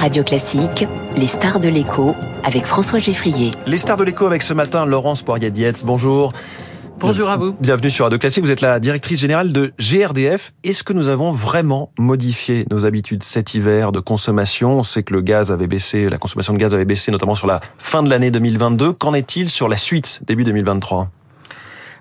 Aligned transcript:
Radio 0.00 0.24
Classique, 0.24 0.86
les 1.14 1.26
stars 1.26 1.60
de 1.60 1.68
l'écho 1.68 2.14
avec 2.42 2.64
François 2.64 3.00
Geffrier. 3.00 3.50
Les 3.66 3.76
stars 3.76 3.98
de 3.98 4.04
l'écho 4.04 4.24
avec 4.24 4.40
ce 4.40 4.54
matin 4.54 4.86
Laurence 4.86 5.22
Poirier-Dietz. 5.22 5.84
Bonjour. 5.84 6.32
Bonjour 6.98 7.28
à 7.28 7.36
vous. 7.36 7.52
Bienvenue 7.60 7.90
sur 7.90 8.06
Radio 8.06 8.18
Classique. 8.18 8.42
Vous 8.42 8.50
êtes 8.50 8.62
la 8.62 8.80
directrice 8.80 9.20
générale 9.20 9.52
de 9.52 9.74
GRDF. 9.78 10.54
Est-ce 10.64 10.82
que 10.84 10.94
nous 10.94 11.10
avons 11.10 11.32
vraiment 11.32 11.92
modifié 11.98 12.64
nos 12.70 12.86
habitudes 12.86 13.22
cet 13.22 13.52
hiver 13.52 13.92
de 13.92 14.00
consommation? 14.00 14.78
On 14.78 14.84
sait 14.84 15.02
que 15.02 15.12
le 15.12 15.20
gaz 15.20 15.52
avait 15.52 15.66
baissé, 15.66 16.08
la 16.08 16.16
consommation 16.16 16.54
de 16.54 16.58
gaz 16.58 16.74
avait 16.74 16.86
baissé 16.86 17.12
notamment 17.12 17.34
sur 17.34 17.46
la 17.46 17.60
fin 17.76 18.02
de 18.02 18.08
l'année 18.08 18.30
2022. 18.30 18.94
Qu'en 18.94 19.12
est-il 19.12 19.50
sur 19.50 19.68
la 19.68 19.76
suite, 19.76 20.20
début 20.26 20.44
2023 20.44 21.10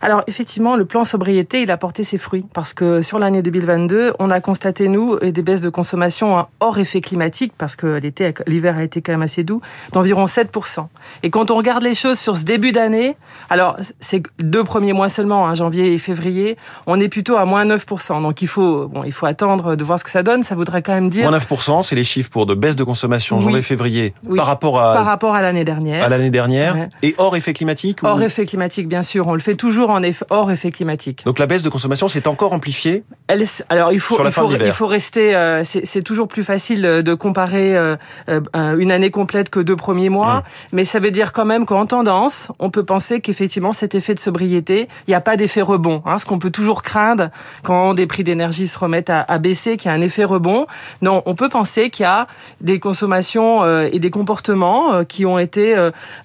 alors 0.01 0.23
effectivement, 0.27 0.75
le 0.75 0.85
plan 0.85 1.03
sobriété, 1.03 1.61
il 1.61 1.71
a 1.71 1.77
porté 1.77 2.03
ses 2.03 2.17
fruits 2.17 2.45
parce 2.53 2.73
que 2.73 3.01
sur 3.01 3.19
l'année 3.19 3.41
2022, 3.41 4.13
on 4.19 4.29
a 4.29 4.39
constaté 4.39 4.87
nous 4.87 5.17
des 5.19 5.41
baisses 5.41 5.61
de 5.61 5.69
consommation 5.69 6.45
hors 6.59 6.77
effet 6.77 7.01
climatique 7.01 7.53
parce 7.57 7.75
que 7.75 7.87
l'été, 7.87 8.33
l'hiver 8.47 8.77
a 8.77 8.83
été 8.83 9.01
quand 9.01 9.11
même 9.11 9.21
assez 9.21 9.43
doux, 9.43 9.61
d'environ 9.91 10.25
7%. 10.25 10.87
Et 11.23 11.29
quand 11.29 11.51
on 11.51 11.55
regarde 11.55 11.83
les 11.83 11.95
choses 11.95 12.19
sur 12.19 12.37
ce 12.37 12.45
début 12.45 12.71
d'année, 12.71 13.17
alors 13.49 13.75
c'est 13.99 14.23
deux 14.39 14.63
premiers 14.63 14.93
mois 14.93 15.09
seulement, 15.09 15.47
hein, 15.47 15.55
janvier 15.55 15.93
et 15.93 15.97
février, 15.97 16.57
on 16.87 16.99
est 16.99 17.09
plutôt 17.09 17.37
à 17.37 17.45
moins 17.45 17.65
9%. 17.65 18.21
Donc 18.21 18.41
il 18.41 18.47
faut, 18.47 18.87
bon, 18.87 19.03
il 19.03 19.11
faut 19.11 19.25
attendre 19.25 19.75
de 19.75 19.83
voir 19.83 19.99
ce 19.99 20.03
que 20.03 20.11
ça 20.11 20.23
donne. 20.23 20.43
Ça 20.43 20.55
voudrait 20.55 20.81
quand 20.81 20.93
même 20.93 21.09
dire 21.09 21.29
moins 21.29 21.37
9%, 21.37 21.83
c'est 21.83 21.95
les 21.95 22.03
chiffres 22.03 22.29
pour 22.29 22.45
de 22.45 22.53
baisse 22.53 22.75
de 22.75 22.83
consommation 22.83 23.39
janvier-février 23.39 24.13
par 24.35 24.45
rapport 24.45 24.79
à 24.79 24.93
par 24.93 25.05
rapport 25.05 25.35
à 25.35 25.41
l'année 25.41 25.65
dernière. 25.65 26.03
À 26.03 26.09
l'année 26.09 26.29
dernière 26.29 26.87
et 27.03 27.15
hors 27.17 27.35
effet 27.35 27.53
climatique. 27.53 28.03
Hors 28.03 28.21
effet 28.21 28.45
climatique, 28.45 28.87
bien 28.87 29.03
sûr. 29.03 29.27
On 29.27 29.33
le 29.33 29.39
fait 29.39 29.55
toujours 29.55 29.88
en 29.93 30.03
effet, 30.03 30.25
hors 30.29 30.51
effet 30.51 30.71
climatique. 30.71 31.23
Donc 31.25 31.39
la 31.39 31.45
baisse 31.45 31.63
de 31.63 31.69
consommation 31.69 32.07
s'est 32.07 32.27
encore 32.27 32.53
amplifiée 32.53 33.03
Elle, 33.27 33.45
Alors 33.69 33.91
il 33.91 33.99
faut, 33.99 34.17
il 34.23 34.31
faut, 34.31 34.51
il 34.51 34.71
faut, 34.71 34.87
rester. 34.87 35.35
Euh, 35.35 35.63
c'est 35.63 36.03
toujours 36.03 36.27
plus 36.27 36.43
facile 36.43 36.81
de 36.81 37.13
comparer 37.13 37.75
euh, 37.75 37.95
euh, 38.29 38.39
une 38.77 38.91
année 38.91 39.11
complète 39.11 39.49
que 39.49 39.59
deux 39.59 39.75
premiers 39.75 40.09
mois, 40.09 40.43
mais 40.71 40.85
ça 40.85 40.99
veut 40.99 41.11
dire 41.11 41.33
quand 41.33 41.45
même 41.45 41.65
qu'en 41.65 41.85
tendance, 41.85 42.49
on 42.59 42.69
peut 42.69 42.83
penser 42.83 43.21
qu'effectivement 43.21 43.73
cet 43.73 43.95
effet 43.95 44.15
de 44.15 44.19
sobriété, 44.19 44.87
il 45.07 45.11
n'y 45.11 45.15
a 45.15 45.21
pas 45.21 45.37
d'effet 45.37 45.61
rebond. 45.61 46.01
Hein, 46.05 46.19
ce 46.19 46.25
qu'on 46.25 46.39
peut 46.39 46.51
toujours 46.51 46.83
craindre 46.83 47.29
quand 47.63 47.93
des 47.93 48.07
prix 48.07 48.23
d'énergie 48.23 48.67
se 48.67 48.77
remettent 48.77 49.09
à, 49.09 49.21
à 49.21 49.37
baisser, 49.37 49.77
qu'il 49.77 49.89
y 49.89 49.93
a 49.93 49.97
un 49.97 50.01
effet 50.01 50.23
rebond. 50.23 50.67
Non, 51.01 51.23
on 51.25 51.35
peut 51.35 51.49
penser 51.49 51.89
qu'il 51.89 52.03
y 52.03 52.07
a 52.07 52.27
des 52.61 52.79
consommations 52.79 53.65
et 53.85 53.99
des 53.99 54.09
comportements 54.11 55.03
qui 55.05 55.25
ont 55.25 55.39
été, 55.39 55.75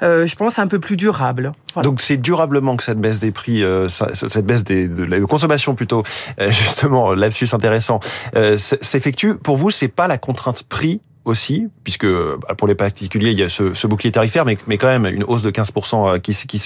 je 0.01 0.35
pense, 0.35 0.59
un 0.59 0.67
peu 0.67 0.79
plus 0.79 0.97
durables. 0.97 1.53
Donc 1.83 2.01
c'est 2.01 2.17
durablement 2.17 2.77
que 2.77 2.83
cette 2.83 2.99
baisse 2.99 3.19
des 3.19 3.31
prix, 3.31 3.63
euh, 3.63 3.89
cette 3.89 4.47
baisse 4.47 4.65
des, 4.65 4.89
de 4.89 5.05
la 5.05 5.21
consommation 5.21 5.75
plutôt, 5.75 6.03
euh, 6.41 6.51
justement, 6.51 7.15
lapsus 7.15 7.49
intéressant, 7.53 8.01
euh, 8.37 8.57
s'effectue. 8.59 9.35
Pour 9.35 9.57
vous, 9.57 9.71
c'est 9.71 9.89
pas 9.89 10.07
la 10.07 10.19
contrainte 10.19 10.65
prix 10.65 11.01
aussi, 11.25 11.69
puisque 11.85 12.07
bah, 12.07 12.55
pour 12.57 12.69
les 12.69 12.75
particuliers, 12.75 13.31
il 13.31 13.39
y 13.39 13.43
a 13.43 13.49
ce, 13.49 13.73
ce 13.73 13.87
bouclier 13.87 14.13
tarifaire, 14.13 14.45
mais, 14.45 14.59
mais 14.67 14.77
quand 14.77 14.89
même 14.89 15.07
une 15.07 15.25
hausse 15.25 15.43
de 15.43 15.51
15% 15.51 16.21
qui, 16.21 16.35
qui, 16.35 16.61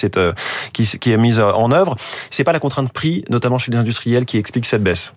qui, 0.73 0.99
qui 0.99 1.13
est 1.13 1.17
mise 1.17 1.39
en 1.39 1.71
œuvre. 1.71 1.95
C'est 2.31 2.45
pas 2.45 2.53
la 2.53 2.59
contrainte 2.59 2.93
prix, 2.93 3.25
notamment 3.31 3.59
chez 3.59 3.71
les 3.71 3.79
industriels, 3.79 4.25
qui 4.25 4.37
explique 4.37 4.67
cette 4.67 4.83
baisse. 4.83 5.13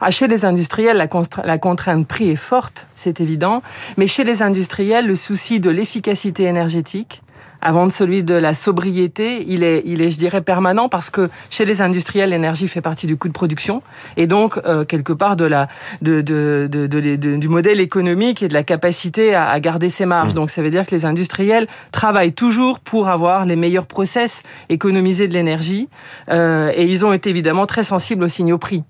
Ah, 0.00 0.12
chez 0.12 0.28
les 0.28 0.44
industriels, 0.44 0.96
la, 0.96 1.08
la 1.44 1.58
contrainte 1.58 2.06
prix 2.06 2.30
est 2.30 2.36
forte, 2.36 2.86
c'est 2.94 3.20
évident, 3.20 3.62
mais 3.96 4.06
chez 4.06 4.22
les 4.22 4.42
industriels, 4.42 5.08
le 5.08 5.16
souci 5.16 5.58
de 5.58 5.70
l'efficacité 5.70 6.44
énergétique, 6.44 7.20
avant 7.60 7.86
de 7.86 7.92
celui 7.92 8.22
de 8.22 8.34
la 8.34 8.54
sobriété, 8.54 9.44
il 9.46 9.62
est, 9.62 9.82
il 9.84 10.00
est, 10.00 10.10
je 10.10 10.18
dirais, 10.18 10.40
permanent 10.40 10.88
parce 10.88 11.10
que 11.10 11.28
chez 11.50 11.64
les 11.64 11.82
industriels, 11.82 12.30
l'énergie 12.30 12.68
fait 12.68 12.80
partie 12.80 13.06
du 13.06 13.16
coût 13.16 13.28
de 13.28 13.32
production 13.32 13.82
et 14.16 14.26
donc 14.26 14.58
euh, 14.64 14.84
quelque 14.84 15.12
part 15.12 15.36
de 15.36 15.44
la, 15.44 15.68
de, 16.02 16.20
de, 16.20 16.68
de, 16.70 16.86
de, 16.86 17.36
du 17.36 17.48
modèle 17.48 17.80
économique 17.80 18.42
et 18.42 18.48
de 18.48 18.54
la 18.54 18.62
capacité 18.62 19.34
à, 19.34 19.48
à 19.48 19.60
garder 19.60 19.88
ses 19.88 20.06
marges. 20.06 20.32
Mmh. 20.32 20.36
Donc 20.36 20.50
ça 20.50 20.62
veut 20.62 20.70
dire 20.70 20.86
que 20.86 20.94
les 20.94 21.04
industriels 21.04 21.66
travaillent 21.92 22.32
toujours 22.32 22.80
pour 22.80 23.08
avoir 23.08 23.44
les 23.44 23.56
meilleurs 23.56 23.86
process, 23.86 24.42
économiser 24.68 25.28
de 25.28 25.34
l'énergie 25.34 25.88
euh, 26.30 26.72
et 26.74 26.86
ils 26.86 27.04
ont 27.04 27.12
été 27.12 27.30
évidemment 27.30 27.66
très 27.66 27.84
sensibles 27.84 28.24
aux 28.24 28.28
signaux 28.28 28.58
prix. 28.58 28.84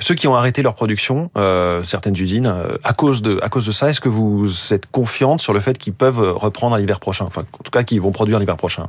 Ceux 0.00 0.16
qui 0.16 0.26
ont 0.26 0.34
arrêté 0.34 0.60
leur 0.62 0.74
production, 0.74 1.30
euh, 1.38 1.84
certaines 1.84 2.16
usines, 2.16 2.48
euh, 2.48 2.76
à 2.82 2.92
cause 2.92 3.22
de 3.22 3.38
à 3.42 3.48
cause 3.48 3.64
de 3.64 3.70
ça, 3.70 3.88
est-ce 3.90 4.00
que 4.00 4.08
vous 4.08 4.50
êtes 4.72 4.90
confiante 4.90 5.38
sur 5.38 5.52
le 5.52 5.60
fait 5.60 5.78
qu'ils 5.78 5.92
peuvent 5.92 6.32
reprendre 6.36 6.76
l'hiver 6.76 6.98
prochain, 6.98 7.26
enfin 7.26 7.42
en 7.42 7.62
tout 7.62 7.70
cas 7.70 7.84
qu'ils 7.84 8.00
vont 8.00 8.10
produire 8.10 8.40
l'hiver 8.40 8.56
prochain 8.56 8.88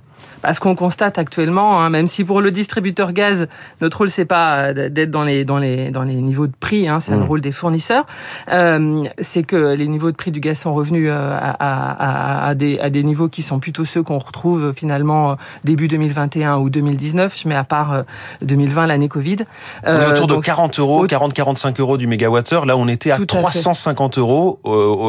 Ce 0.52 0.60
qu'on 0.60 0.74
constate 0.74 1.20
actuellement, 1.20 1.80
hein, 1.80 1.92
même 1.92 2.08
si 2.08 2.24
pour 2.24 2.42
le 2.42 2.50
distributeur 2.50 3.14
gaz, 3.14 3.48
notre 3.82 4.00
rôle 4.00 4.10
c'est 4.10 4.26
pas 4.26 4.74
d'être 4.74 5.12
dans 5.12 5.24
les 5.24 5.46
dans 5.46 5.60
les 5.60 5.92
dans 5.92 6.02
les 6.02 6.16
niveaux 6.16 6.48
de 6.48 6.56
prix, 6.60 6.88
hein, 6.88 7.00
c'est 7.00 7.12
mmh. 7.14 7.20
le 7.20 7.26
rôle 7.26 7.42
des 7.42 7.52
fournisseurs, 7.52 8.08
euh, 8.52 9.04
c'est 9.20 9.44
que 9.44 9.76
les 9.76 9.88
niveaux 9.88 10.10
de 10.10 10.18
prix 10.18 10.32
du 10.32 10.40
gaz 10.40 10.58
sont 10.58 10.74
revenus 10.74 11.10
euh, 11.12 11.38
à, 11.40 11.52
à, 11.52 12.48
à, 12.48 12.56
des, 12.56 12.80
à 12.80 12.90
des 12.90 13.04
niveaux 13.04 13.30
qui 13.30 13.44
sont 13.44 13.60
plutôt 13.60 13.86
ceux 13.86 14.02
qu'on 14.02 14.18
retrouve 14.18 14.74
finalement 14.74 15.38
début 15.64 15.88
2021 15.88 16.58
ou 16.58 16.72
2019. 16.72 17.36
Je 17.38 17.48
mets 17.48 17.56
à 17.56 17.64
part 17.64 18.04
2020 18.42 18.88
l'année 18.88 19.08
Covid. 19.08 19.38
On 19.86 20.02
est 20.02 20.08
autour 20.08 20.28
de 20.28 20.38
40 20.38 20.80
euros 20.80 20.95
40-45 21.04 21.80
euros 21.82 21.98
du 21.98 22.08
mégawattheure. 22.08 22.66
Là, 22.66 22.78
on 22.78 22.88
était 22.88 23.12
à 23.12 23.20
350 23.20 24.18
euros 24.18 24.60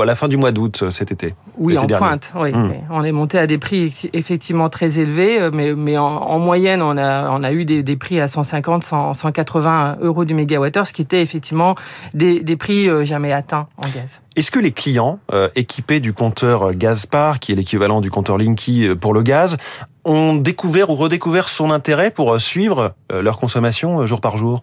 à 0.03 0.05
la 0.05 0.15
fin 0.15 0.29
du 0.29 0.37
mois 0.37 0.53
d'août 0.53 0.81
euh, 0.83 0.91
cet 0.91 1.13
été. 1.13 1.35
Oui, 1.59 1.79
en 1.79 1.87
pointe. 1.87 2.33
Oui. 2.35 2.53
Mmh. 2.53 2.73
On 2.91 3.05
est 3.05 3.13
monté 3.13 3.39
à 3.39 3.47
des 3.47 3.59
prix 3.59 3.93
effectivement 4.13 4.69
très 4.69 4.99
élevés, 4.99 5.41
euh, 5.41 5.51
mais, 5.53 5.75
mais 5.75 5.99
en, 5.99 6.39
moyenne, 6.39 6.83
on 6.83 6.97
a, 6.97 7.31
on 7.31 7.43
a 7.43 7.53
eu 7.53 7.65
des, 7.65 7.83
des 7.83 7.97
prix 7.97 8.21
à 8.21 8.29
150, 8.29 8.83
180 9.13 9.99
euros 10.01 10.25
du 10.25 10.35
mégawattheure, 10.35 10.87
ce 10.87 10.93
qui 10.93 11.03
était 11.03 11.23
effectivement 11.23 11.75
des, 12.15 12.43
des 12.43 12.57
prix 12.57 12.89
euh, 12.89 13.05
jamais 13.05 13.33
atteints 13.33 13.67
en 13.79 13.89
gaz. 13.89 14.21
Est-ce 14.37 14.51
que 14.51 14.59
les 14.59 14.73
clients 14.73 15.19
équipés 15.55 15.99
du 15.99 16.13
compteur 16.13 16.75
Gazpar, 16.75 17.41
qui 17.41 17.53
est 17.53 17.55
l'équivalent 17.55 18.03
du 18.03 18.11
compteur 18.11 18.37
Linky 18.37 18.91
pour 19.01 19.15
le 19.15 19.23
gaz, 19.23 19.57
ont 20.05 20.35
découvert 20.35 20.91
ou 20.91 20.95
redécouvert 20.95 21.49
son 21.49 21.71
intérêt 21.71 22.11
pour 22.11 22.39
suivre 22.39 22.93
leur 23.11 23.39
consommation 23.39 24.05
jour 24.05 24.21
par 24.21 24.37
jour? 24.37 24.63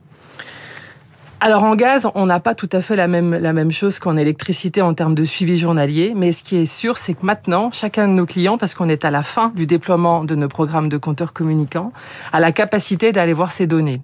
Alors 1.44 1.64
en 1.64 1.76
gaz, 1.76 2.08
on 2.16 2.26
n'a 2.26 2.40
pas 2.40 2.56
tout 2.56 2.70
à 2.72 2.80
fait 2.80 2.96
la 2.96 3.10
même, 3.10 3.36
la 3.36 3.52
même 3.52 3.74
chose 3.74 4.00
qu'en 4.00 4.16
électricité 4.16 4.82
en 4.82 4.94
termes 4.94 5.14
de 5.14 5.26
suivi 5.26 5.58
journalier, 5.58 6.14
mais 6.16 6.32
ce 6.32 6.42
qui 6.42 6.56
est 6.56 6.66
sûr, 6.66 6.98
c'est 6.98 7.16
que 7.16 7.26
maintenant, 7.26 7.70
chacun 7.74 8.08
de 8.08 8.14
nos 8.14 8.26
clients, 8.26 8.58
parce 8.58 8.74
qu'on 8.74 8.88
est 8.88 9.04
à 9.04 9.12
la 9.12 9.24
fin 9.24 9.52
du 9.54 9.68
déploiement 9.68 10.24
de 10.24 10.36
nos 10.36 10.48
programmes 10.48 10.88
de 10.88 10.96
compteurs 10.96 11.34
communicants, 11.34 11.92
a 12.32 12.40
la 12.40 12.54
capacité 12.54 13.12
d'aller 13.12 13.34
voir 13.34 13.52
ses 13.52 13.68
données. 13.68 14.00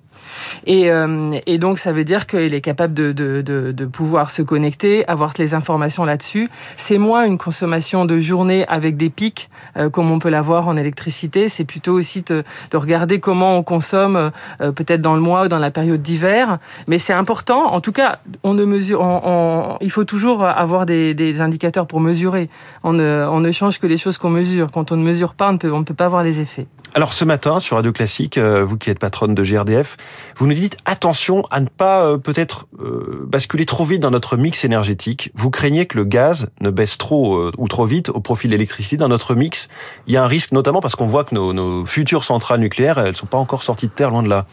Et, 0.65 0.91
euh, 0.91 1.39
et, 1.45 1.57
donc, 1.57 1.79
ça 1.79 1.91
veut 1.91 2.03
dire 2.03 2.27
qu'il 2.27 2.53
est 2.53 2.61
capable 2.61 2.93
de, 2.93 3.11
de, 3.11 3.41
de, 3.41 3.71
de, 3.71 3.85
pouvoir 3.85 4.31
se 4.31 4.41
connecter, 4.41 5.07
avoir 5.07 5.33
les 5.37 5.53
informations 5.53 6.05
là-dessus. 6.05 6.49
C'est 6.75 6.97
moins 6.97 7.25
une 7.25 7.37
consommation 7.37 8.05
de 8.05 8.19
journée 8.19 8.65
avec 8.67 8.97
des 8.97 9.09
pics, 9.09 9.49
euh, 9.77 9.89
comme 9.89 10.11
on 10.11 10.19
peut 10.19 10.29
l'avoir 10.29 10.67
en 10.67 10.77
électricité. 10.77 11.49
C'est 11.49 11.65
plutôt 11.65 11.93
aussi 11.93 12.21
de, 12.21 12.43
regarder 12.73 13.19
comment 13.19 13.57
on 13.57 13.63
consomme, 13.63 14.31
euh, 14.61 14.71
peut-être 14.71 15.01
dans 15.01 15.15
le 15.15 15.21
mois 15.21 15.45
ou 15.45 15.47
dans 15.47 15.59
la 15.59 15.71
période 15.71 16.01
d'hiver. 16.01 16.59
Mais 16.87 16.99
c'est 16.99 17.13
important. 17.29 17.73
En 17.73 17.79
tout 17.79 17.91
cas, 17.91 18.17
ne 18.43 19.77
il 19.81 19.91
faut 19.91 20.03
toujours 20.03 20.43
avoir 20.43 20.87
des, 20.87 21.41
indicateurs 21.41 21.85
pour 21.85 21.99
mesurer. 21.99 22.49
On 22.83 22.91
ne, 22.93 23.39
ne 23.39 23.51
change 23.51 23.77
que 23.79 23.85
les 23.85 23.99
choses 23.99 24.17
qu'on 24.17 24.31
mesure. 24.31 24.71
Quand 24.71 24.91
on 24.91 24.97
ne 24.97 25.03
mesure 25.03 25.35
pas, 25.35 25.49
on 25.49 25.53
ne 25.53 25.57
peut, 25.57 25.69
ne 25.69 25.83
pas 25.83 26.07
voir 26.07 26.23
les 26.23 26.39
effets. 26.39 26.65
Alors 26.95 27.13
ce 27.13 27.23
matin 27.25 27.59
sur 27.59 27.75
Radio 27.75 27.91
Classique, 27.91 28.39
euh, 28.39 28.65
vous 28.65 28.77
qui 28.77 28.89
êtes 28.89 28.97
patronne 28.97 29.35
de 29.35 29.43
GRDF, 29.43 29.95
vous 30.37 30.47
nous 30.47 30.55
dites 30.55 30.77
attention 30.85 31.43
à 31.51 31.59
ne 31.59 31.67
pas 31.67 32.03
euh, 32.03 32.17
peut-être 32.17 32.65
euh, 32.79 33.27
basculer 33.27 33.67
trop 33.67 33.85
vite 33.85 34.01
dans 34.01 34.09
notre 34.09 34.35
mix 34.35 34.65
énergétique. 34.65 35.31
Vous 35.35 35.51
craignez 35.51 35.85
que 35.85 35.99
le 35.99 36.05
gaz 36.05 36.47
ne 36.61 36.71
baisse 36.71 36.97
trop 36.97 37.51
ou 37.59 37.67
trop 37.67 37.85
vite 37.85 38.09
au 38.09 38.21
profit 38.21 38.47
de 38.47 38.53
l'électricité 38.53 38.97
dans 38.97 39.07
notre 39.07 39.35
mix. 39.35 39.67
Il 40.07 40.13
y 40.13 40.17
a 40.17 40.23
un 40.23 40.27
risque 40.27 40.51
notamment 40.51 40.81
parce 40.81 40.95
qu'on 40.95 41.05
voit 41.05 41.25
que 41.25 41.35
nos, 41.35 41.53
nos 41.53 41.85
futures 41.85 42.23
centrales 42.23 42.59
nucléaires, 42.59 42.97
elles 42.97 43.15
sont 43.15 43.27
pas 43.27 43.37
encore 43.37 43.61
sorties 43.61 43.85
de 43.85 43.91
terre, 43.91 44.09
loin 44.09 44.23
de 44.23 44.29
là. 44.29 44.47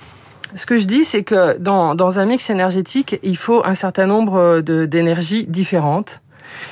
Ce 0.55 0.67
que 0.67 0.79
je 0.79 0.85
dis, 0.85 1.05
c'est 1.05 1.23
que 1.23 1.59
dans, 1.59 1.95
dans 1.95 2.19
un 2.19 2.27
mix 2.27 2.51
énergétique, 2.51 3.19
il 3.23 3.37
faut 3.37 3.65
un 3.65 3.75
certain 3.75 4.07
nombre 4.07 4.61
d'énergies 4.61 5.45
différentes 5.47 6.21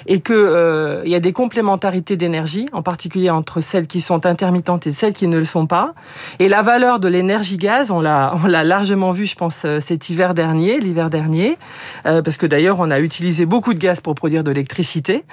et 0.07 0.21
que 0.21 0.33
euh, 0.33 1.03
il 1.05 1.11
y 1.11 1.15
a 1.15 1.21
des 1.21 1.33
complémentarités 1.33 2.17
d'énergie, 2.17 2.67
en 2.73 2.83
particulier 2.83 3.31
entre 3.31 3.61
celles 3.61 3.87
qui 3.87 4.01
sont 4.01 4.27
intermittentes 4.27 4.87
et 4.87 4.93
celles 4.93 5.13
qui 5.13 5.29
ne 5.29 5.39
le 5.39 5.45
sont 5.45 5.67
pas. 5.67 5.95
Et 6.39 6.49
la 6.49 6.63
valeur 6.63 7.01
de 7.01 7.09
l'énergie 7.09 7.57
gaz, 7.57 7.91
on 7.91 8.01
l'a 8.01 8.65
largement 8.65 9.11
vu, 9.11 9.27
je 9.27 9.35
pense, 9.35 9.65
euh, 9.65 9.81
cet 9.81 10.11
hiver 10.11 10.35
dernier, 10.35 10.81
l'hiver 10.81 11.11
dernier, 11.11 11.59
euh, 12.07 12.23
parce 12.23 12.37
que 12.37 12.47
d'ailleurs 12.47 12.81
on 12.81 12.91
a 12.91 13.01
utilisé 13.01 13.47
beaucoup 13.47 13.75
de 13.75 13.79
gaz 13.79 14.01
pour 14.01 14.15
produire 14.15 14.45
de 14.45 14.51
l'électricité. 14.51 15.25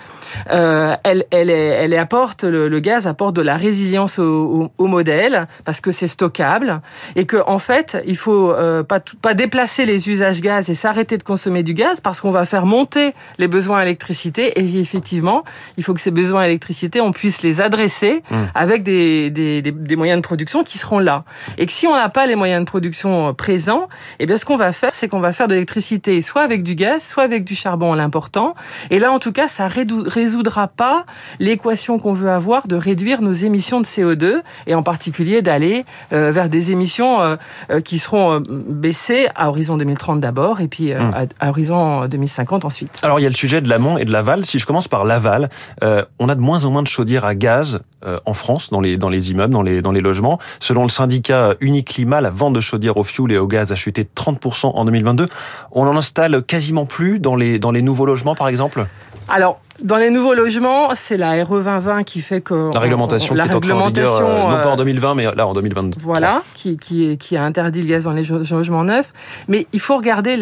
Elle 0.47 1.25
elle 1.31 1.95
apporte 1.95 2.43
le, 2.43 2.79
gaz 2.79 3.07
apporte 3.07 3.35
de 3.35 3.41
la 3.41 3.57
résilience 3.57 4.19
au, 4.19 4.71
modèle 4.79 5.47
parce 5.65 5.79
que 5.79 5.91
c'est 5.91 6.07
stockable 6.07 6.81
et 7.15 7.25
que 7.25 7.37
en 7.45 7.59
fait 7.59 8.01
il 8.05 8.17
faut 8.17 8.53
pas 8.87 8.99
pas 9.21 9.33
déplacer 9.33 9.85
les 9.85 10.09
usages 10.09 10.41
gaz 10.41 10.69
et 10.69 10.73
s'arrêter 10.73 11.17
de 11.17 11.23
consommer 11.23 11.63
du 11.63 11.73
gaz 11.73 12.01
parce 12.01 12.19
qu'on 12.19 12.31
va 12.31 12.45
faire 12.45 12.65
monter 12.65 13.13
les 13.37 13.47
besoins 13.47 13.81
électricité 13.81 14.30
d'électricité. 14.31 14.59
Et 14.77 14.79
effectivement, 14.81 15.43
il 15.77 15.83
faut 15.83 15.93
que 15.93 16.01
ces 16.01 16.11
besoins 16.11 16.43
d'électricité, 16.43 17.01
on 17.01 17.11
puisse 17.11 17.41
les 17.41 17.61
adresser 17.61 18.23
Mmh. 18.31 18.35
avec 18.55 18.83
des, 18.83 19.29
des, 19.29 19.61
des, 19.61 19.71
des 19.71 19.95
moyens 19.95 20.17
de 20.17 20.21
production 20.25 20.63
qui 20.63 20.77
seront 20.77 20.99
là. 20.99 21.23
Et 21.57 21.65
que 21.65 21.71
si 21.71 21.87
on 21.87 21.95
n'a 21.95 22.09
pas 22.09 22.25
les 22.27 22.35
moyens 22.35 22.61
de 22.63 22.65
production 22.69 23.29
euh, 23.29 23.33
présents, 23.33 23.87
eh 24.19 24.25
bien, 24.25 24.37
ce 24.37 24.45
qu'on 24.45 24.57
va 24.57 24.71
faire, 24.71 24.91
c'est 24.93 25.07
qu'on 25.07 25.19
va 25.19 25.33
faire 25.33 25.47
de 25.47 25.53
l'électricité 25.53 26.21
soit 26.21 26.41
avec 26.41 26.63
du 26.63 26.75
gaz, 26.75 27.01
soit 27.03 27.23
avec 27.23 27.43
du 27.43 27.55
charbon, 27.55 27.93
l'important. 27.93 28.53
Et 28.89 28.99
là, 28.99 29.11
en 29.11 29.19
tout 29.19 29.31
cas, 29.31 29.47
ça 29.47 29.67
rédou- 29.67 30.07
résoudra 30.07 30.67
pas 30.67 31.05
l'équation 31.39 31.99
qu'on 31.99 32.13
veut 32.13 32.29
avoir 32.29 32.67
de 32.67 32.75
réduire 32.75 33.21
nos 33.21 33.33
émissions 33.33 33.81
de 33.81 33.85
CO2 33.85 34.41
et 34.67 34.75
en 34.75 34.83
particulier 34.83 35.41
d'aller 35.41 35.83
euh, 36.13 36.31
vers 36.31 36.47
des 36.49 36.71
émissions 36.71 37.21
euh, 37.21 37.35
qui 37.83 37.97
seront 37.99 38.33
euh, 38.35 38.39
baissées 38.49 39.27
à 39.35 39.49
horizon 39.49 39.77
2030 39.77 40.19
d'abord 40.19 40.61
et 40.61 40.67
puis 40.67 40.91
Mmh. 40.91 41.11
à, 41.39 41.45
à 41.45 41.49
horizon 41.49 42.05
2050 42.07 42.65
ensuite. 42.65 42.99
Alors 43.03 43.19
il 43.19 43.23
y 43.23 43.25
a 43.25 43.29
le 43.29 43.35
sujet 43.35 43.61
de 43.61 43.69
l'amont 43.69 43.97
et 43.97 44.03
de 44.05 44.11
l'aval. 44.21 44.45
Si 44.45 44.59
je 44.59 44.65
commence 44.67 44.87
par 44.87 45.03
l'aval, 45.03 45.49
euh, 45.83 46.05
on 46.19 46.29
a 46.29 46.35
de 46.35 46.41
moins 46.41 46.63
en 46.63 46.69
moins 46.69 46.83
de 46.83 46.87
chaudières 46.87 47.25
à 47.25 47.33
gaz 47.33 47.79
euh, 48.05 48.19
en 48.25 48.33
France, 48.33 48.69
dans 48.69 48.79
les, 48.79 48.97
dans 48.97 49.09
les 49.09 49.31
immeubles, 49.31 49.53
dans 49.53 49.63
les, 49.63 49.81
dans 49.81 49.91
les 49.91 50.01
logements. 50.01 50.37
Selon 50.59 50.83
le 50.83 50.89
syndicat 50.89 51.55
Uniclimat, 51.59 52.21
la 52.21 52.29
vente 52.29 52.53
de 52.53 52.61
chaudières 52.61 52.97
au 52.97 53.03
fioul 53.03 53.31
et 53.31 53.37
au 53.37 53.47
gaz 53.47 53.71
a 53.71 53.75
chuté 53.75 54.03
de 54.03 54.09
30% 54.15 54.67
en 54.75 54.85
2022. 54.85 55.25
On 55.71 55.87
en 55.87 55.97
installe 55.97 56.43
quasiment 56.43 56.85
plus 56.85 57.19
dans 57.19 57.35
les, 57.35 57.57
dans 57.57 57.71
les 57.71 57.81
nouveaux 57.81 58.05
logements, 58.05 58.35
par 58.35 58.47
exemple? 58.47 58.85
Alors, 59.27 59.59
dans 59.83 59.97
les 59.97 60.09
nouveaux 60.09 60.33
logements, 60.33 60.89
c'est 60.95 61.17
la 61.17 61.43
RE 61.43 61.61
2020 61.61 62.03
qui 62.03 62.21
fait 62.21 62.41
que 62.41 62.73
La 62.73 62.79
réglementation 62.79 63.33
la 63.33 63.45
qui 63.45 63.51
est 63.51 63.55
entrée 63.55 63.71
en 63.71 63.87
vigueur, 63.87 64.15
euh, 64.15 64.17
réglementation, 64.17 64.49
non 64.49 64.61
pas 64.61 64.69
en 64.69 64.73
euh, 64.73 64.77
2020, 64.77 65.15
mais 65.15 65.35
là 65.35 65.47
en 65.47 65.53
2022. 65.53 65.97
Voilà, 66.01 66.41
qui, 66.53 66.77
qui, 66.77 67.17
qui 67.17 67.37
a 67.37 67.43
interdit 67.43 67.81
le 67.81 67.87
gaz 67.87 68.03
dans 68.05 68.11
les 68.11 68.23
logements 68.23 68.83
neufs. 68.83 69.13
Mais 69.47 69.67
il 69.73 69.79
faut 69.79 69.97
regarder 69.97 70.37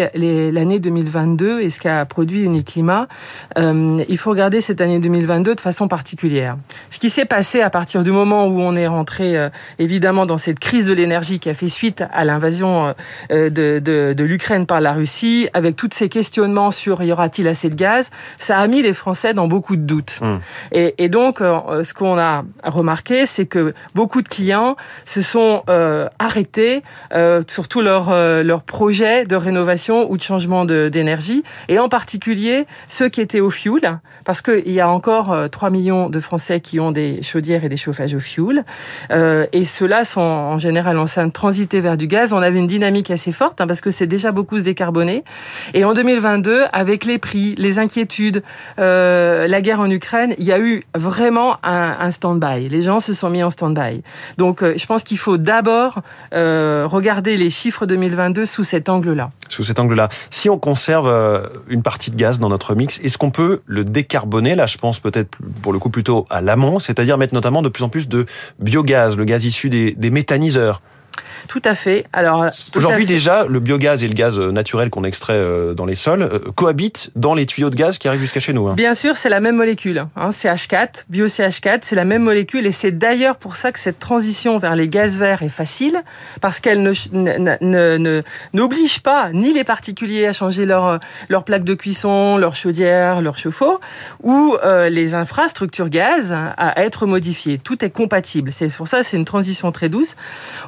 l'année 0.51 0.79
2022 0.79 1.61
et 1.61 1.69
ce 1.69 1.79
qu'a 1.79 2.05
produit 2.05 2.43
Uniclimat. 2.43 3.07
Euh, 3.57 4.03
il 4.07 4.17
faut 4.17 4.29
regarder 4.29 4.61
cette 4.61 4.81
année 4.81 4.99
2022 4.99 5.55
de 5.55 5.61
façon 5.61 5.87
particulière. 5.87 6.57
Ce 6.89 6.99
qui 6.99 7.09
s'est 7.09 7.25
passé 7.25 7.61
à 7.61 7.69
partir 7.69 8.03
du 8.03 8.11
moment 8.11 8.47
où 8.47 8.59
on 8.59 8.75
est 8.75 8.87
rentré 8.87 9.37
euh, 9.37 9.49
évidemment 9.77 10.25
dans 10.25 10.37
cette 10.37 10.59
crise 10.59 10.85
de 10.85 10.93
l'énergie 10.93 11.39
qui 11.39 11.49
a 11.49 11.53
fait 11.53 11.69
suite 11.69 12.03
à 12.11 12.25
l'invasion 12.25 12.93
euh, 13.31 13.49
de, 13.49 13.79
de, 13.79 14.13
de 14.13 14.23
l'Ukraine 14.23 14.65
par 14.65 14.81
la 14.81 14.93
Russie, 14.93 15.49
avec 15.53 15.75
tous 15.75 15.89
ces 15.91 16.09
questionnements 16.09 16.71
sur 16.71 17.01
y 17.03 17.11
aura-t-il 17.11 17.47
assez 17.47 17.69
de 17.69 17.75
gaz, 17.75 18.09
ça 18.37 18.57
a 18.57 18.67
mis 18.67 18.81
les 18.81 18.93
Français 18.93 19.28
dans 19.33 19.47
beaucoup 19.47 19.75
de 19.75 19.81
doutes. 19.81 20.19
Hum. 20.21 20.39
Et, 20.71 20.95
et 20.97 21.09
donc, 21.09 21.41
euh, 21.41 21.83
ce 21.83 21.93
qu'on 21.93 22.17
a 22.17 22.43
remarqué, 22.63 23.25
c'est 23.25 23.45
que 23.45 23.73
beaucoup 23.95 24.21
de 24.21 24.27
clients 24.27 24.75
se 25.05 25.21
sont 25.21 25.63
euh, 25.69 26.07
arrêtés 26.19 26.83
euh, 27.13 27.41
sur 27.47 27.67
tous 27.67 27.81
leurs 27.81 28.09
euh, 28.09 28.43
leurs 28.43 28.63
projets 28.63 29.25
de 29.25 29.35
rénovation 29.35 30.09
ou 30.11 30.17
de 30.17 30.21
changement 30.23 30.65
de- 30.65 30.89
d'énergie, 30.89 31.43
et 31.67 31.79
en 31.79 31.89
particulier 31.89 32.65
ceux 32.87 33.09
qui 33.09 33.21
étaient 33.21 33.39
au 33.39 33.49
fioul, 33.49 33.81
parce 34.25 34.41
qu'il 34.41 34.71
y 34.71 34.79
a 34.79 34.89
encore 34.89 35.31
euh, 35.31 35.47
3 35.47 35.69
millions 35.69 36.09
de 36.09 36.19
Français 36.19 36.59
qui 36.59 36.79
ont 36.79 36.91
des 36.91 37.21
chaudières 37.23 37.63
et 37.63 37.69
des 37.69 37.77
chauffages 37.77 38.13
au 38.13 38.19
fioul, 38.19 38.63
et 39.51 39.65
ceux-là 39.65 40.05
sont 40.05 40.21
en 40.21 40.57
général 40.57 40.97
en 40.97 41.05
train 41.05 41.27
de 41.27 41.31
transiter 41.31 41.79
vers 41.81 41.97
du 41.97 42.07
gaz. 42.07 42.33
On 42.33 42.41
avait 42.41 42.59
une 42.59 42.67
dynamique 42.67 43.11
assez 43.11 43.31
forte, 43.31 43.61
hein, 43.61 43.67
parce 43.67 43.81
que 43.81 43.91
c'est 43.91 44.07
déjà 44.07 44.31
beaucoup 44.31 44.57
se 44.59 44.63
décarboner. 44.63 45.23
Et 45.73 45.83
en 45.85 45.93
2022, 45.93 46.65
avec 46.73 47.05
les 47.05 47.17
prix, 47.17 47.55
les 47.57 47.79
inquiétudes, 47.79 48.43
euh, 48.79 49.18
la 49.47 49.61
guerre 49.61 49.79
en 49.79 49.89
Ukraine, 49.89 50.35
il 50.37 50.45
y 50.45 50.51
a 50.51 50.59
eu 50.59 50.83
vraiment 50.95 51.57
un, 51.63 52.11
stand-by. 52.11 52.69
Les 52.69 52.81
gens 52.81 52.99
se 52.99 53.13
sont 53.13 53.29
mis 53.29 53.43
en 53.43 53.49
stand-by. 53.49 54.01
Donc, 54.37 54.63
euh, 54.63 54.73
je 54.77 54.85
pense 54.85 55.03
qu'il 55.03 55.17
faut 55.17 55.37
d'abord 55.37 55.99
euh, 56.33 56.85
regarder 56.87 57.37
les 57.37 57.49
chiffres 57.49 57.85
2022 57.85 58.45
sous 58.45 58.63
cet 58.63 58.89
angle-là. 58.89 59.31
Sous 59.47 59.63
cet 59.63 59.79
angle-là. 59.79 60.09
Si 60.29 60.49
on 60.49 60.57
conserve 60.57 61.07
euh, 61.07 61.47
une 61.67 61.83
partie 61.83 62.11
de 62.11 62.15
gaz 62.15 62.39
dans 62.39 62.49
notre 62.49 62.75
mix, 62.75 62.99
est-ce 63.03 63.17
qu'on 63.17 63.31
peut 63.31 63.61
le 63.65 63.83
décarboner? 63.83 64.55
Là, 64.55 64.65
je 64.65 64.77
pense 64.77 64.99
peut-être 64.99 65.37
pour 65.61 65.73
le 65.73 65.79
coup 65.79 65.89
plutôt 65.89 66.25
à 66.29 66.41
l'amont, 66.41 66.79
c'est-à-dire 66.79 67.17
mettre 67.17 67.33
notamment 67.33 67.61
de 67.61 67.69
plus 67.69 67.83
en 67.83 67.89
plus 67.89 68.07
de 68.07 68.25
biogaz, 68.59 69.17
le 69.17 69.25
gaz 69.25 69.45
issu 69.45 69.69
des 69.69 70.09
méthaniseurs. 70.09 70.81
Tout 71.47 71.61
à 71.65 71.75
fait. 71.75 72.05
Alors 72.13 72.43
à 72.43 72.51
Aujourd'hui 72.75 73.05
déjà, 73.05 73.45
le 73.47 73.59
biogaz 73.59 74.03
et 74.03 74.07
le 74.07 74.13
gaz 74.13 74.39
naturel 74.39 74.89
qu'on 74.89 75.03
extrait 75.03 75.33
euh, 75.33 75.73
dans 75.73 75.85
les 75.85 75.95
sols 75.95 76.21
euh, 76.21 76.39
cohabitent 76.55 77.11
dans 77.15 77.33
les 77.33 77.45
tuyaux 77.45 77.69
de 77.69 77.75
gaz 77.75 77.97
qui 77.97 78.07
arrivent 78.07 78.21
jusqu'à 78.21 78.39
chez 78.39 78.53
nous. 78.53 78.67
hein. 78.67 78.73
Bien 78.75 78.93
sûr, 78.93 79.17
c'est 79.17 79.29
la 79.29 79.39
même 79.39 79.55
molécule. 79.55 80.05
Hein, 80.15 80.29
CH4, 80.29 81.05
bio-CH4, 81.11 81.79
c'est 81.81 81.95
la 81.95 82.05
même 82.05 82.23
molécule 82.23 82.65
et 82.67 82.71
c'est 82.71 82.91
d'ailleurs 82.91 83.37
pour 83.37 83.55
ça 83.55 83.71
que 83.71 83.79
cette 83.79 83.99
transition 83.99 84.57
vers 84.57 84.75
les 84.75 84.87
gaz 84.87 85.17
verts 85.17 85.41
est 85.43 85.49
facile 85.49 86.01
parce 86.41 86.59
qu'elle 86.59 86.83
ne, 86.83 86.93
ne, 87.13 87.57
ne- 87.61 87.97
ne- 87.97 88.21
n'oblige 88.53 88.99
pas 89.01 89.29
ni 89.33 89.53
les 89.53 89.63
particuliers 89.63 90.27
à 90.27 90.33
changer 90.33 90.65
leur, 90.65 90.99
leur 91.29 91.43
plaque 91.43 91.63
de 91.63 91.73
cuisson, 91.73 92.37
leur 92.37 92.55
chaudière, 92.55 93.21
leur 93.21 93.37
chauffe-eau 93.37 93.79
ou 94.21 94.55
euh, 94.63 94.89
les 94.89 95.15
infrastructures 95.15 95.89
gaz 95.89 96.31
à 96.33 96.81
être 96.83 97.05
modifiées. 97.05 97.57
Tout 97.57 97.83
est 97.83 97.89
compatible. 97.89 98.51
C'est 98.51 98.67
pour 98.69 98.87
ça 98.87 98.99
que 98.99 99.05
c'est 99.05 99.17
une 99.17 99.25
transition 99.25 99.71
très 99.71 99.89
douce. 99.89 100.15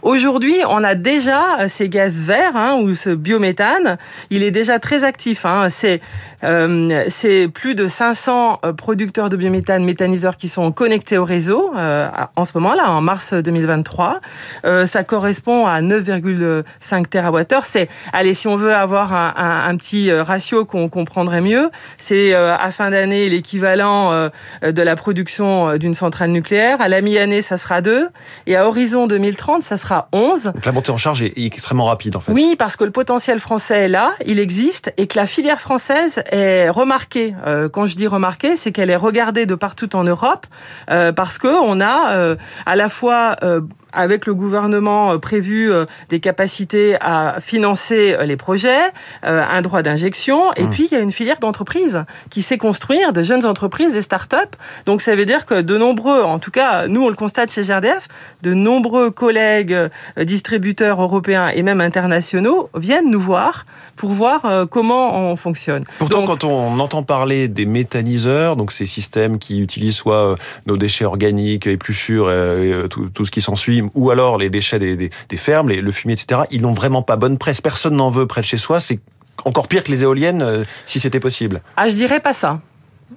Aujourd'hui, 0.01 0.60
on 0.67 0.83
a 0.83 0.95
déjà 0.95 1.67
ces 1.67 1.89
gaz 1.89 2.19
verts 2.19 2.55
hein, 2.55 2.79
ou 2.81 2.95
ce 2.95 3.09
biométhane. 3.09 3.97
Il 4.29 4.43
est 4.43 4.51
déjà 4.51 4.79
très 4.79 5.03
actif. 5.03 5.45
Hein. 5.45 5.69
C'est 5.69 6.01
euh, 6.43 7.05
c'est 7.07 7.47
plus 7.47 7.75
de 7.75 7.87
500 7.87 8.59
euh, 8.63 8.73
producteurs 8.73 9.29
de 9.29 9.37
biométhane, 9.37 9.83
méthaniseurs 9.83 10.37
qui 10.37 10.49
sont 10.49 10.71
connectés 10.71 11.17
au 11.17 11.25
réseau 11.25 11.71
euh, 11.77 12.09
en 12.35 12.45
ce 12.45 12.51
moment-là, 12.55 12.89
en 12.89 13.01
mars 13.01 13.33
2023. 13.33 14.21
Euh, 14.65 14.85
ça 14.85 15.03
correspond 15.03 15.67
à 15.67 15.81
9,5 15.81 17.07
TWh. 17.07 17.61
C'est, 17.63 17.89
allez, 18.13 18.33
si 18.33 18.47
on 18.47 18.55
veut 18.55 18.73
avoir 18.73 19.13
un, 19.13 19.75
petit 19.77 20.09
euh, 20.09 20.23
ratio 20.23 20.65
qu'on 20.65 20.89
comprendrait 20.89 21.41
mieux, 21.41 21.69
c'est 21.97 22.33
euh, 22.33 22.55
à 22.55 22.71
fin 22.71 22.89
d'année 22.91 23.29
l'équivalent 23.29 24.11
euh, 24.11 24.29
de 24.63 24.81
la 24.81 24.95
production 24.95 25.69
euh, 25.69 25.77
d'une 25.77 25.93
centrale 25.93 26.31
nucléaire. 26.31 26.81
À 26.81 26.87
la 26.87 27.01
mi-année, 27.01 27.41
ça 27.41 27.57
sera 27.57 27.81
2. 27.81 28.09
Et 28.47 28.55
à 28.55 28.67
horizon 28.67 29.07
2030, 29.07 29.61
ça 29.61 29.77
sera 29.77 30.09
11. 30.11 30.50
Donc 30.53 30.65
la 30.65 30.71
montée 30.71 30.91
en 30.91 30.97
charge 30.97 31.21
est 31.21 31.33
extrêmement 31.37 31.85
rapide 31.85 32.15
en 32.15 32.19
fait. 32.19 32.31
Oui, 32.31 32.55
parce 32.57 32.75
que 32.75 32.83
le 32.83 32.91
potentiel 32.91 33.39
français 33.39 33.81
est 33.83 33.87
là, 33.87 34.11
il 34.25 34.39
existe, 34.39 34.93
et 34.97 35.07
que 35.07 35.17
la 35.17 35.27
filière 35.27 35.59
française 35.59 36.23
est 36.31 36.69
remarquée. 36.69 37.33
Euh, 37.45 37.69
quand 37.69 37.87
je 37.87 37.95
dis 37.95 38.07
remarquée, 38.07 38.55
c'est 38.57 38.71
qu'elle 38.71 38.89
est 38.89 38.95
regardée 38.95 39.45
de 39.45 39.55
partout 39.55 39.95
en 39.95 40.03
Europe, 40.03 40.45
euh, 40.89 41.11
parce 41.11 41.37
que 41.37 41.47
on 41.47 41.81
a 41.81 42.13
euh, 42.13 42.35
à 42.65 42.75
la 42.75 42.89
fois 42.89 43.35
euh, 43.43 43.61
avec 43.93 44.25
le 44.25 44.33
gouvernement 44.33 45.13
euh, 45.13 45.17
prévu 45.17 45.71
euh, 45.71 45.85
des 46.09 46.19
capacités 46.19 46.95
à 47.01 47.35
financer 47.39 48.13
euh, 48.13 48.25
les 48.25 48.37
projets, 48.37 48.91
un 49.23 49.61
droit 49.61 49.81
d'injection, 49.81 50.53
et 50.53 50.63
Mmh. 50.63 50.69
puis 50.69 50.87
il 50.91 50.93
y 50.93 50.97
a 50.97 51.01
une 51.01 51.11
filière 51.11 51.39
d'entreprises 51.39 52.03
qui 52.29 52.41
sait 52.41 52.57
construire, 52.57 53.13
de 53.13 53.23
jeunes 53.23 53.45
entreprises, 53.45 53.93
des 53.93 54.01
start-up. 54.01 54.55
Donc 54.85 55.01
ça 55.01 55.15
veut 55.15 55.25
dire 55.25 55.45
que 55.45 55.61
de 55.61 55.77
nombreux, 55.77 56.21
en 56.21 56.39
tout 56.39 56.51
cas 56.51 56.87
nous 56.87 57.03
on 57.03 57.09
le 57.09 57.15
constate 57.15 57.51
chez 57.51 57.63
GRDF, 57.63 58.07
de 58.41 58.53
nombreux 58.53 59.11
collègues 59.11 59.75
distributeurs 60.17 61.01
européens 61.01 61.49
et 61.49 61.63
même 61.63 61.81
internationaux 61.81 62.69
viennent 62.75 63.09
nous 63.09 63.19
voir 63.19 63.65
pour 63.95 64.11
voir 64.11 64.65
comment 64.69 65.31
on 65.31 65.35
fonctionne. 65.35 65.83
Pourtant, 65.99 66.19
Donc, 66.19 66.27
quand 66.27 66.43
on 66.43 66.79
entend 66.79 67.03
parler 67.03 67.47
des 67.47 67.65
méthaniseurs, 67.65 68.55
donc 68.55 68.71
ces 68.71 68.85
systèmes 68.85 69.37
qui 69.37 69.59
utilisent 69.59 69.97
soit 69.97 70.35
nos 70.65 70.77
déchets 70.77 71.05
organiques, 71.05 71.67
épluchures, 71.67 72.31
et, 72.31 72.87
tout, 72.89 73.09
tout 73.13 73.25
ce 73.25 73.31
qui 73.31 73.41
s'ensuit, 73.41 73.80
ou 73.95 74.11
alors 74.11 74.37
les 74.37 74.49
déchets 74.49 74.79
des, 74.79 74.95
des, 74.95 75.09
des 75.29 75.37
fermes, 75.37 75.69
les- 75.69 75.81
le 75.81 75.91
fumier, 75.91 76.13
etc., 76.13 76.41
ils 76.51 76.61
n'ont 76.61 76.73
vraiment 76.73 77.01
pas 77.01 77.15
bonne 77.15 77.37
presse. 77.37 77.61
Personne 77.61 77.95
n'en 77.95 78.09
veut 78.09 78.27
près 78.27 78.41
de 78.41 78.45
chez 78.45 78.57
soi. 78.57 78.79
C'est 78.79 78.99
encore 79.45 79.67
pire 79.67 79.83
que 79.83 79.91
les 79.91 80.03
éoliennes, 80.03 80.41
euh, 80.41 80.63
si 80.85 80.99
c'était 80.99 81.19
possible. 81.19 81.61
ah, 81.77 81.89
je 81.89 81.95
dirais 81.95 82.19
pas 82.19 82.33
ça. 82.33 82.59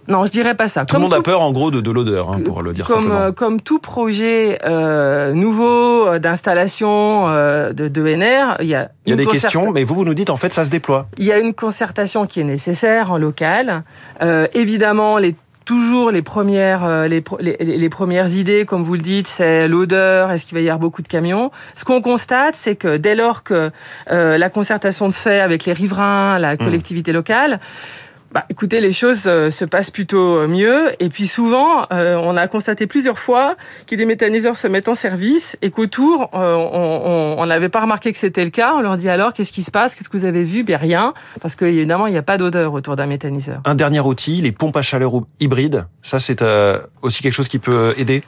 Non, 0.09 0.27
je 0.27 0.33
dirais 0.33 0.55
pas 0.57 0.67
ça. 0.69 0.85
Tout 0.85 0.97
le 0.97 1.03
monde 1.03 1.15
a 1.15 1.23
peur, 1.23 1.41
en 1.41 1.53
gros, 1.53 1.71
de, 1.71 1.81
de 1.81 1.91
l'odeur, 1.91 2.31
hein, 2.31 2.41
pour 2.45 2.63
le 2.63 2.73
dire 2.73 2.85
comme, 2.85 3.03
simplement. 3.05 3.21
euh, 3.21 3.33
comme 3.33 3.61
tout 3.61 3.79
projet 3.79 4.59
euh, 4.65 5.33
nouveau 5.33 6.09
euh, 6.09 6.19
d'installation 6.19 7.29
de, 7.29 7.73
de 7.89 8.03
NR, 8.17 8.57
il 8.61 8.67
y 8.67 8.75
a, 8.75 8.91
Il 9.07 9.11
y 9.11 9.13
a 9.13 9.17
des 9.17 9.25
questions, 9.25 9.71
mais 9.71 9.85
vous, 9.85 9.95
vous 9.95 10.05
nous 10.05 10.13
dites, 10.13 10.31
en 10.31 10.37
fait, 10.37 10.53
ça 10.53 10.65
se 10.65 10.71
déploie. 10.71 11.07
Il 11.17 11.25
y 11.25 11.33
a 11.33 11.39
une 11.39 11.55
concertation 11.55 12.27
qui 12.27 12.41
est 12.41 12.45
nécessaire 12.45 13.13
en 13.13 13.19
local. 13.19 13.85
Évidemment, 14.53 15.19
les 15.19 15.37
toujours 15.65 16.11
les 16.11 16.23
premières 16.23 16.85
euh, 16.85 17.09
les, 17.09 17.21
pro- 17.21 17.39
les, 17.41 17.57
les 17.59 17.89
premières 17.89 18.35
idées 18.35 18.65
comme 18.67 18.83
vous 18.83 18.95
le 18.95 19.01
dites 19.01 19.27
c'est 19.29 19.67
l'odeur 19.69 20.31
est-ce 20.31 20.45
qu'il 20.47 20.55
va 20.55 20.61
y 20.61 20.69
avoir 20.69 20.79
beaucoup 20.79 21.03
de 21.03 21.09
camions? 21.09 21.51
Ce 21.75 21.85
qu'on 21.85 22.03
constate 22.03 22.55
c'est 22.55 22.77
que 22.77 22.97
dès 22.97 23.15
lors 23.15 23.43
que 23.43 23.71
euh, 24.11 24.37
la 24.39 24.51
concertation 24.51 25.11
se 25.11 25.19
fait 25.19 25.41
avec 25.41 25.65
les 25.65 25.73
riverains 25.73 26.39
la 26.39 26.57
collectivité 26.57 27.13
locale 27.13 27.61
bah, 28.35 28.45
écoutez, 28.51 28.81
les 28.81 28.93
choses 28.93 29.23
euh, 29.27 29.53
se 29.53 29.65
passent 29.65 29.91
plutôt 29.91 30.39
euh, 30.41 30.49
mieux. 30.49 30.91
Et 31.01 31.09
puis 31.09 31.29
souvent, 31.29 31.87
euh, 31.93 32.17
on 32.17 32.37
a 32.37 32.49
constaté 32.49 32.89
plusieurs 32.89 33.21
fois 33.21 33.55
que 33.87 33.95
des 33.95 34.07
méthaniseurs 34.07 34.57
se 34.57 34.67
mettent 34.67 34.89
en 34.89 34.97
service 34.97 35.57
et 35.63 35.71
qu'autour, 35.71 36.31
on- 36.33 37.47
n'avait 37.47 37.69
pas 37.69 37.81
remarqué 37.83 38.11
que 38.11 38.19
c'était 38.19 38.43
le 38.43 38.51
cas. 38.51 38.73
On 38.75 38.81
leur 38.81 38.97
dit 38.97 39.09
alors, 39.09 39.33
qu'est-ce 39.33 39.53
qui 39.53 39.63
se 39.63 39.71
passe? 39.71 39.95
Qu'est-ce 39.95 40.09
que 40.09 40.17
vous 40.17 40.25
avez 40.25 40.43
vu? 40.43 40.65
Ben 40.65 40.77
rien, 40.77 41.15
parce 41.41 41.55
que 41.55 41.65
évidemment, 41.65 42.09
il 42.09 42.13
n'y 42.13 42.19
a 42.19 42.23
pas 42.23 42.37
d'odeur 42.37 42.73
autour 42.73 42.97
d'un 42.97 43.07
méthaniseur. 43.07 43.61
Un 43.65 43.77
dernier 43.77 44.01
outil, 44.01 44.41
les 44.41 44.51
pompes 44.51 44.77
à 44.77 44.83
chaleur 44.83 45.13
hybrides. 45.39 45.87
Ça, 46.03 46.19
c'est 46.19 46.43
aussi 47.03 47.23
quelque 47.23 47.35
chose 47.35 47.49
qui 47.49 47.61
peut 47.61 47.95
aider? 47.97 48.23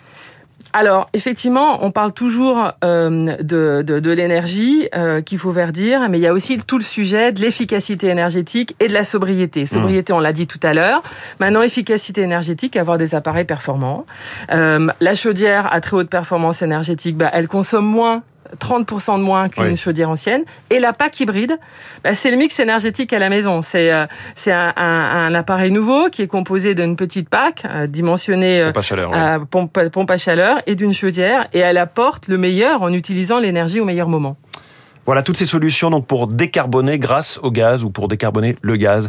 Alors, 0.79 1.09
effectivement, 1.15 1.83
on 1.87 1.91
parle 1.91 2.13
toujours 2.13 2.71
euh, 2.85 3.35
de, 3.41 3.81
de, 3.81 3.99
de 3.99 4.11
l'énergie 4.11 4.91
euh, 4.95 5.23
qu'il 5.23 5.39
faut 5.39 5.51
verdir, 5.51 6.07
mais 6.11 6.19
il 6.19 6.21
y 6.21 6.27
a 6.27 6.35
aussi 6.35 6.59
tout 6.59 6.77
le 6.77 6.85
sujet 6.85 7.33
de 7.33 7.41
l'efficacité 7.41 8.09
énergétique 8.09 8.77
et 8.79 8.89
de 8.89 8.93
la 8.93 9.03
sobriété. 9.03 9.63
Mmh. 9.63 9.67
Sobriété, 9.69 10.13
on 10.13 10.21
l'a 10.21 10.35
dit 10.35 10.47
tout 10.47 10.61
à 10.63 10.75
l'heure. 10.75 11.03
Maintenant, 11.41 11.63
efficacité 11.63 12.21
énergétique, 12.21 12.77
avoir 12.77 12.99
des 12.99 13.15
appareils 13.15 13.47
performants. 13.47 14.05
Euh, 14.53 14.87
la 15.01 15.15
chaudière 15.15 15.73
à 15.73 15.81
très 15.81 15.97
haute 15.97 16.11
performance 16.11 16.61
énergétique, 16.61 17.17
bah, 17.17 17.31
elle 17.33 17.49
consomme 17.49 17.87
moins 17.87 18.23
30% 18.61 19.19
de 19.19 19.23
moins 19.23 19.49
qu'une 19.49 19.65
Oui. 19.65 19.77
chaudière 19.77 20.11
ancienne. 20.11 20.43
Et 20.71 20.79
la 20.79 20.93
PAC 20.93 21.21
hybride, 21.21 21.59
bah, 22.05 22.15
c'est 22.15 22.31
le 22.31 22.37
mix 22.37 22.59
énergétique 22.61 23.13
à 23.13 23.19
la 23.19 23.29
maison. 23.29 23.63
C'est 23.63 23.93
euh, 23.93 24.07
c'est 24.35 24.53
un, 24.53 24.73
un, 24.77 24.83
un 25.27 25.35
appareil 25.35 25.71
nouveau 25.71 26.09
qui 26.11 26.23
est 26.23 26.27
composé 26.27 26.75
d'une 26.75 26.97
petite 26.97 27.29
PAC 27.29 27.65
euh, 27.65 27.87
dimensionnée 27.87 28.61
euh, 28.61 28.67
Pompe 28.73 28.79
à 28.79 28.83
chaleur. 28.83 29.11
ouais. 29.11 29.17
à 29.19 29.39
pompe, 29.39 29.79
pompe 29.91 30.11
à 30.11 30.19
chaleur 30.19 30.59
et 30.67 30.75
d'une 30.75 30.93
chaudière. 30.93 31.47
Et 31.53 31.59
elle 31.61 31.79
apporte 31.79 32.29
le 32.29 32.39
meilleur 32.39 32.83
en 32.83 32.93
utilisant 32.93 33.39
l'énergie 33.39 33.81
au 33.81 33.85
meilleur 33.85 34.09
moment. 34.09 34.37
Voilà 35.07 35.23
toutes 35.23 35.37
ces 35.37 35.47
solutions 35.47 35.91
donc 35.91 36.07
pour 36.07 36.27
décarboner 36.27 36.99
grâce 36.99 37.39
au 37.43 37.51
gaz 37.51 37.85
ou 37.85 37.91
pour 37.91 38.09
décarboner 38.09 38.57
le 38.61 38.77
gaz. 38.77 39.09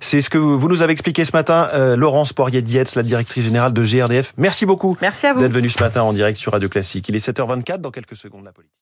C'est 0.00 0.20
ce 0.20 0.30
que 0.30 0.38
vous 0.38 0.68
nous 0.68 0.82
avez 0.82 0.92
expliqué 0.92 1.24
ce 1.24 1.32
matin, 1.32 1.68
euh, 1.74 1.96
Laurence 1.96 2.32
Poirier-Dietz, 2.32 2.94
la 2.94 3.02
directrice 3.02 3.44
générale 3.44 3.72
de 3.72 3.82
GRDF. 3.82 4.34
Merci 4.36 4.66
beaucoup 4.66 4.96
Merci 5.00 5.26
à 5.26 5.32
vous. 5.34 5.40
d'être 5.40 5.52
venue 5.52 5.70
ce 5.70 5.82
matin 5.82 6.02
en 6.02 6.12
direct 6.12 6.38
sur 6.38 6.52
Radio 6.52 6.68
Classique. 6.68 7.08
Il 7.08 7.16
est 7.16 7.26
7h24 7.26 7.78
dans 7.78 7.90
quelques 7.90 8.16
secondes 8.16 8.44
la 8.44 8.52
politique. 8.52 8.78